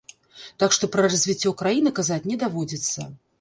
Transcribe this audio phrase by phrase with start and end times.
[0.61, 3.07] Так што пра развіццё краіны казаць не даводзіцца.